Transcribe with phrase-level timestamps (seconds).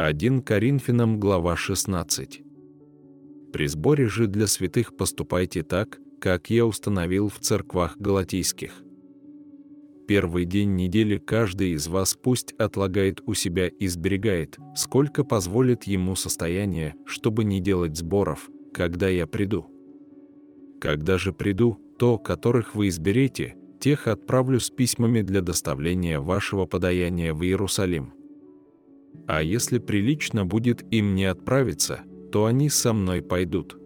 [0.00, 2.42] 1 Коринфянам, глава 16.
[3.52, 8.84] При сборе же для святых поступайте так, как я установил в церквах галатийских.
[10.06, 16.14] Первый день недели каждый из вас пусть отлагает у себя и сберегает, сколько позволит ему
[16.14, 19.66] состояние, чтобы не делать сборов, когда я приду.
[20.80, 27.34] Когда же приду, то, которых вы изберете, тех отправлю с письмами для доставления вашего подаяния
[27.34, 28.12] в Иерусалим.
[29.26, 32.00] А если прилично будет им не отправиться,
[32.32, 33.78] то они со мной пойдут.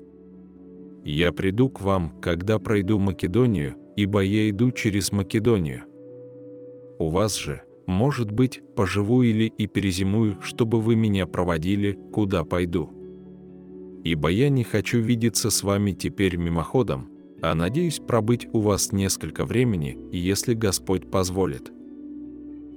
[1.04, 5.82] Я приду к вам, когда пройду Македонию, ибо я иду через Македонию.
[6.98, 12.90] У вас же, может быть, поживу или и перезимую, чтобы вы меня проводили, куда пойду.
[14.04, 17.08] Ибо я не хочу видеться с вами теперь мимоходом,
[17.40, 21.72] а надеюсь пробыть у вас несколько времени, если Господь позволит.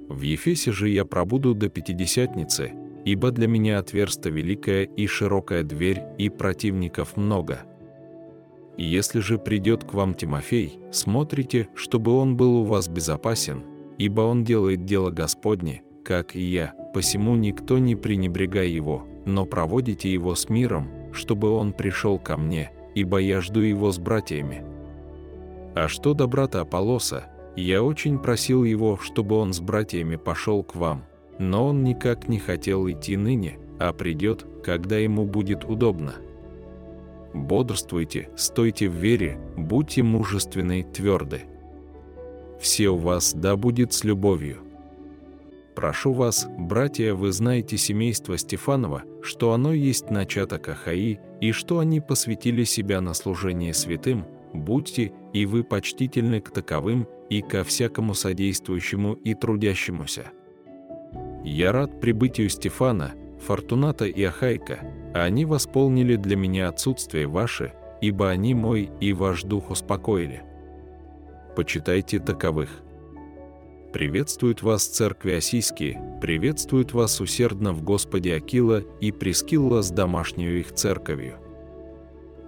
[0.08, 2.72] В Ефесе же я пробуду до Пятидесятницы,
[3.04, 7.60] ибо для меня отверста великая и широкая дверь, и противников много.
[8.76, 13.62] Если же придет к вам Тимофей, смотрите, чтобы он был у вас безопасен,
[13.96, 20.12] ибо он делает дело Господне, как и я, посему никто не пренебрегай его, но проводите
[20.12, 24.62] его с миром, чтобы он пришел ко мне, ибо я жду его с братьями.
[25.74, 27.24] А что до брата Аполлоса,
[27.56, 31.04] я очень просил его, чтобы он с братьями пошел к вам,
[31.38, 36.14] но он никак не хотел идти ныне, а придет, когда ему будет удобно.
[37.32, 41.42] Бодрствуйте, стойте в вере, будьте мужественны, тверды.
[42.60, 44.58] Все у вас да будет с любовью.
[45.74, 52.00] Прошу вас, братья, вы знаете семейство Стефанова, что оно есть начаток Ахаи, и что они
[52.00, 54.24] посвятили себя на служение святым,
[54.56, 60.32] будьте и вы почтительны к таковым и ко всякому содействующему и трудящемуся.
[61.44, 63.14] Я рад прибытию Стефана,
[63.46, 64.80] Фортуната и Ахайка,
[65.14, 70.42] а они восполнили для меня отсутствие ваше, ибо они мой и ваш дух успокоили.
[71.54, 72.82] Почитайте таковых.
[73.92, 80.72] Приветствуют вас церкви Осийские, приветствуют вас усердно в Господе Акила и Прескилла с домашнюю их
[80.74, 81.38] церковью.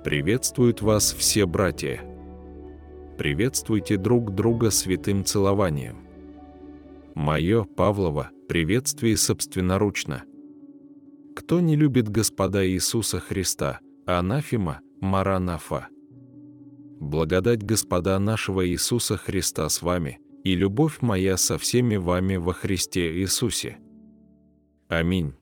[0.08, 2.00] Приветствуют вас все братья.
[3.18, 5.98] Приветствуйте друг друга святым целованием.
[7.14, 10.24] Мое, Павлова, приветствие собственноручно.
[11.36, 15.88] Кто не любит Господа Иисуса Христа, анафима, маранафа.
[16.98, 23.14] Благодать Господа нашего Иисуса Христа с вами– и любовь моя со всеми вами во Христе
[23.20, 23.76] Иисусе.
[24.88, 25.34] Аминь.